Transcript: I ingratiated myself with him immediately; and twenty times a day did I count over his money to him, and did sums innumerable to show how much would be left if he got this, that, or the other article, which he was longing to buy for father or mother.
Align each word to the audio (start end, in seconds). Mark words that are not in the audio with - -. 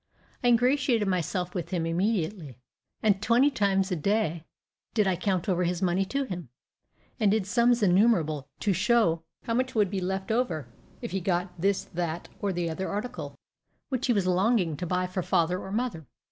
I 0.43 0.47
ingratiated 0.47 1.07
myself 1.07 1.53
with 1.53 1.69
him 1.69 1.85
immediately; 1.85 2.57
and 3.03 3.21
twenty 3.21 3.51
times 3.51 3.91
a 3.91 3.95
day 3.95 4.45
did 4.95 5.05
I 5.05 5.15
count 5.15 5.47
over 5.47 5.63
his 5.63 5.83
money 5.83 6.05
to 6.05 6.23
him, 6.23 6.49
and 7.19 7.29
did 7.29 7.45
sums 7.45 7.83
innumerable 7.83 8.49
to 8.61 8.73
show 8.73 9.21
how 9.43 9.53
much 9.53 9.75
would 9.75 9.91
be 9.91 10.01
left 10.01 10.31
if 11.03 11.11
he 11.11 11.21
got 11.21 11.51
this, 11.61 11.83
that, 11.83 12.29
or 12.41 12.51
the 12.51 12.67
other 12.67 12.89
article, 12.89 13.35
which 13.89 14.07
he 14.07 14.13
was 14.13 14.25
longing 14.25 14.75
to 14.77 14.87
buy 14.87 15.05
for 15.05 15.21
father 15.21 15.59
or 15.59 15.71
mother. 15.71 16.07